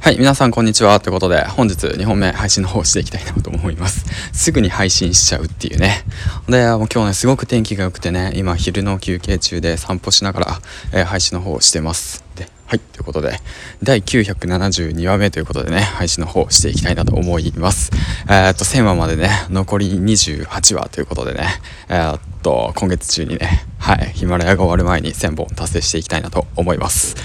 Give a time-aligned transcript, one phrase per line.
[0.00, 1.00] はい、皆さんこんにちは。
[1.00, 4.06] ということで、本日2本目配信の方していきたいなと思います。
[4.32, 6.04] すぐに配信しちゃうっていうね。
[6.48, 10.60] で、もう今日ね、すごく天気が良くてね、今昼の休憩中で散歩しながら、
[10.92, 12.24] えー、配信の方をしてます。
[12.36, 13.40] で、はい、ということで、
[13.82, 17.90] 第972話目ということでね、配信の方をしていきたいなと思います。
[18.28, 21.48] えー、っと、1000話までね、残り28話ということでね、
[21.88, 27.16] えー、っと、今月中にね、はい、ヒマラヤが終わる前に1000本達成していきたいなと思います。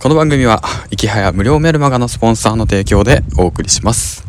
[0.00, 0.62] この番組は、
[0.92, 4.24] いきはや無料メルマガのスポンサーの提供でお送りします。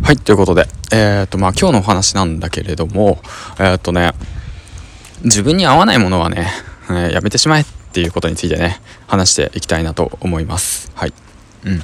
[0.00, 3.18] はい、ということで、えー、っと、まあ今日のお話なんだけれども、
[3.58, 4.12] えー、っとね、
[5.24, 6.46] 自分に合わないものはね、
[6.90, 10.92] えー、やめてしまえっていうことについてね、話していきたいなと思います。
[10.94, 11.12] はい。
[11.64, 11.82] うん。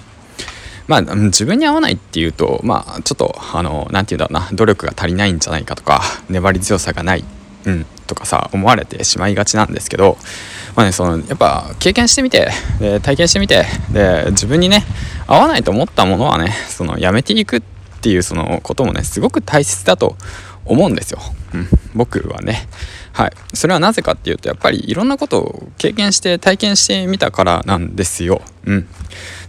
[0.86, 7.24] まあ、自分に合わないっていうと、まあ、ちょっと、あの、なんて言うんだろうな、努力が足りないんじゃないかとか、粘り強さがない、
[7.64, 10.16] うん、とかさ、思われてしまいがちなんですけど、
[10.76, 12.48] まあね、そのやっぱ経験してみて
[12.80, 14.84] で体験してみてで自分にね
[15.26, 17.62] 合わないと思ったものはねそのやめていくっ
[18.00, 20.16] ていうそのこともねすごく大切だと
[20.64, 21.20] 思うんですよ、
[21.54, 22.66] うん、僕はね。
[23.12, 23.32] はい。
[23.52, 28.42] それはなぜかっていうとやっぱりいろんなことを経験して体験してみたからなんですよ。
[28.64, 28.88] うん。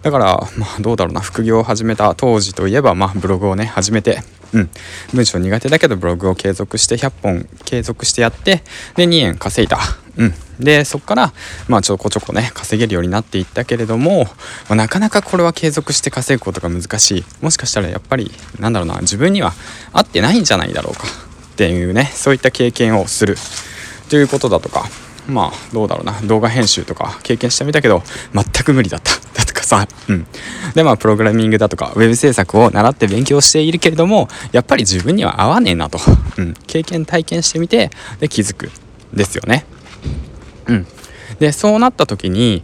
[0.04, 1.22] だから、まあ、どうだろうな。
[1.22, 4.20] 副業を始めた当時といえば、まあ、ブログをね始めて
[4.56, 4.70] うん、
[5.14, 8.64] 文章苦手だけどブログを継続して100本継続してやって
[8.96, 9.78] で2円稼いだ、
[10.18, 11.34] うん、でそこから
[11.68, 14.30] まあちょこちょこね稼げるようになっていったけれども、ま
[14.70, 17.26] あ、なかなかこれは継続して稼ぐことが難しい。
[17.42, 19.54] もしかしたらやっぱりなんだろうな自分には
[19.92, 21.04] 合ってないんじゃないだろうか。
[21.54, 23.36] っていうねそういった経験をする。
[24.10, 24.86] ということだとか
[25.28, 28.04] まあどうだろうな動画編集とか経験してみたけど
[28.34, 29.25] 全く無理だった。
[29.66, 30.28] さうん。
[30.74, 36.00] でまあプログラミングだとかウェブ制作を習って勉強しているけれどもやっぱり自分には合わねえなと、
[36.38, 38.70] うん、経験体験してみてで気づく
[39.14, 39.66] ですよね。
[40.68, 40.88] うん。
[41.40, 42.64] でそうなった時に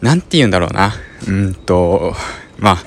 [0.00, 0.92] 何て言うんだろうな。
[1.26, 2.14] うんと
[2.58, 2.78] まあ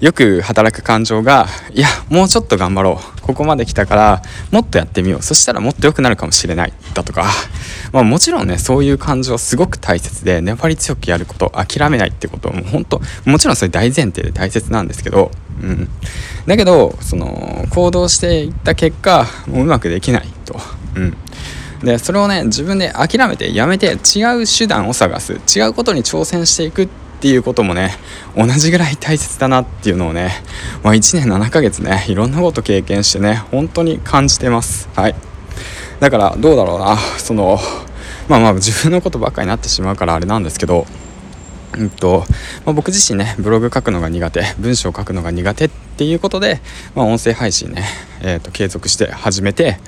[0.00, 3.22] よく働く感情がいやもうちょっと頑張ろう。
[3.22, 5.22] ここまで来たからもっとやってみよう。
[5.22, 6.72] そしたらもっと良くなるかもしれない。
[6.94, 7.26] だとか、
[7.92, 15.30] まあ、もちろんねそういう感情すごく大切で粘り強くやること諦めないってことも本当もちろんそれ大前提で大切なんですけど、
[15.62, 15.88] うん、
[16.46, 20.58] だけどその行動していった結果もううまくできないと。
[20.96, 21.16] うん。
[21.82, 25.40] でそれをね自分で諦めてやめて違う手段を探す。
[25.58, 26.88] 違うことに挑戦していくっ
[27.22, 27.92] ていうこともね
[28.36, 30.32] 同じぐらい大切だなっていうのをね、
[30.82, 34.88] まあ、1年7ヶ月ねいろんなこと経験してね本当に感じてます。
[34.96, 35.14] はい。
[36.00, 36.96] だからどうだろうな。
[36.96, 37.60] その
[38.28, 40.84] まあまあ自分のことばっかりになってしまうからあれなんですけど
[41.78, 42.24] うんと
[42.66, 46.60] まあ、僕自身ねブログ書くのが苦手文章を書くのが苦手っていうことで、
[46.94, 47.84] まあ、音声配信ね、
[48.20, 49.78] えーと継続して始めて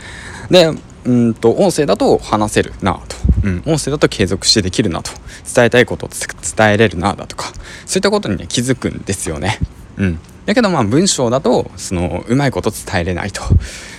[0.50, 0.70] で
[1.04, 5.10] うんと音声だと話せるなと、うん、音声だと継続してできるなと。
[5.54, 7.52] 伝えたいことを伝えれるなだとか。
[7.84, 9.60] そういったことにね気づくんですよね。
[9.98, 13.42] うん、だけどまあ文章だとそのうまいこと伝えれないと、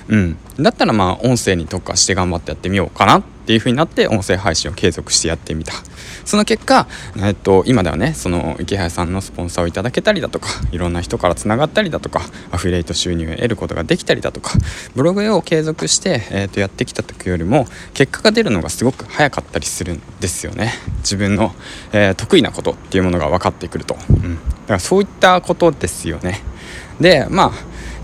[0.10, 5.74] うん、だったらまあ音声に特化して頑張ってやってみようかなっていう風になって音声配信を継続してやってみた。
[6.26, 14.54] その結果、えっと、今ではねその池原さんのスポンサーをいただけたりだとかいろんな人からつながったりだとかアフィリエイト収入を得ることができたりだとか
[14.96, 20.74] ブログを継続して、えっと、やってきた時よりも結果が出るのがすごく早かったりするんですよね。
[20.98, 21.54] 自分の、
[21.94, 26.42] えー、得意なことっていうものが分かってくると、うん、からそういったことですよね。
[27.00, 27.52] でまあ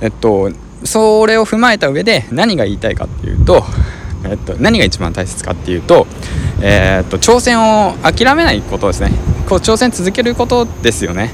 [0.02, 0.52] えっと
[0.84, 3.64] それを踏まえた上で何が言いたいかっていうと
[4.24, 6.06] えっと、何が一番大切かっていうと,、
[6.62, 9.12] えー、っと挑戦を諦めないことですね。
[9.50, 11.32] こう挑戦続けることですよね。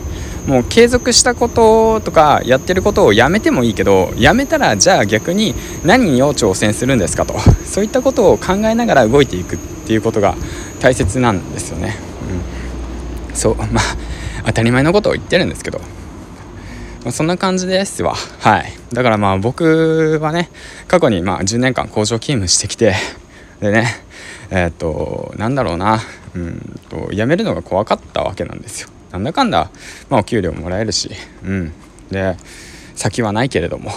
[0.48, 7.38] もう継続したこととかやってることをやめてもいいけどやめたらじゃあ逆に何を挑戦するんですかと。
[7.66, 10.36] そういったことを考えながら動いていくっていうことが
[10.80, 11.96] 大切なんですよね、
[13.30, 13.68] うん、そうまあ
[14.46, 15.80] 当たり前のことを言ってるんですけど。
[15.80, 18.16] まあ、そんな感じですわ。
[18.16, 18.74] はい。
[18.92, 20.50] だからまあ僕はね
[20.88, 22.96] 過去にまあ10年間工場勤務してきて
[23.62, 23.88] でね
[24.50, 26.00] えー、っとなんだろうな。
[26.36, 28.90] うんと辞めるのが怖かったわけなんですよ。
[29.12, 29.72] なんだかんだ、
[30.10, 31.12] まあ、お給料もらえるし。
[31.44, 31.74] うん。
[32.12, 32.36] で
[32.96, 33.92] 先はないけれども。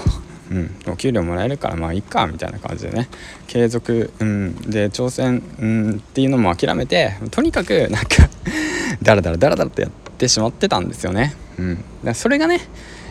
[0.51, 3.09] うん、お給料もらえるからまあいいかみたいな感じでね。
[3.47, 8.29] 継続、うん、で挑戦、うん、っていうのも諦めてとにかくなんか
[9.03, 12.61] ダラダラダラダラとやってしまってたんですよね、うん、だそれがね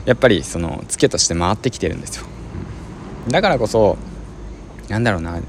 [0.06, 2.26] やっぱりそのツケとして回ってきてるんですよ、
[3.26, 3.98] うん、だからこそ
[4.90, 5.40] なんだろうな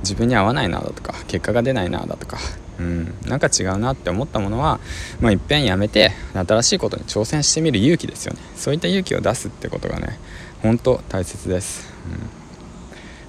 [0.00, 2.38] 自分に合わないなだとか結果が出ないなだとか
[2.78, 4.78] うん、なんか違うなって思ったものは、
[5.20, 8.40] まあ、いっぺんやめて新しいことに挑戦してみる勇気ですよね。
[8.54, 10.16] そういった勇気を出すってことがね
[10.62, 12.30] 本当大切です、うん、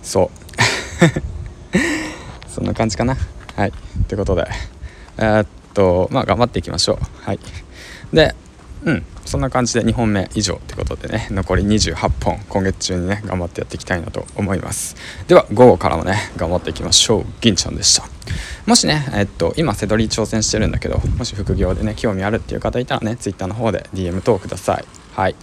[0.04, 1.30] そう。
[2.48, 3.18] そんな感じかな。
[3.56, 3.70] はい。
[3.70, 4.48] ってことで。
[5.18, 5.48] えー、っ
[5.80, 7.24] とまあ頑張っていきましょう。
[7.24, 7.40] はい。
[8.12, 8.36] で
[8.84, 9.06] うん。
[9.26, 11.28] そんな感じで2本目以上ってことでね。
[11.32, 14.96] 残り28本今月中にね頑張ってやっていきたいなと思います。
[15.28, 17.26] では午後からもね頑張っていきましょう。
[17.40, 18.04] 銀ちゃんでした。
[18.66, 24.86] もしねえっと今セドリ挑戦してるんだけどもし副業でね興味あるっていう方いたらね Twitter の方で DM 等ください。
[25.14, 25.36] はい。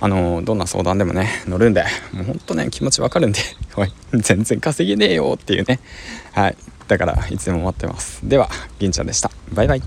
[0.00, 3.40] あのどんな相談でもね乗るんでもうほんとね気持ちわかるんで
[4.14, 5.78] 全然稼げねえよっていうね。
[6.32, 6.56] はい。
[6.88, 8.26] だからいつでも待ってます。
[8.26, 8.48] では
[8.78, 9.30] 銀ちゃんでした。
[9.52, 9.82] バイバイ。